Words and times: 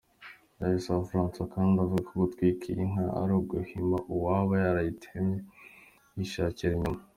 Ndayisaba 0.55 1.07
Francois 1.09 1.51
kandi 1.55 1.75
avuga 1.77 2.05
ko 2.07 2.13
gutwika 2.21 2.63
iyi 2.71 2.83
nka 2.91 3.05
ari 3.21 3.33
uguhima 3.39 3.97
uwaba 4.13 4.53
yaratitemye 4.63 5.37
yishakira 6.15 6.73
inyama. 6.75 7.03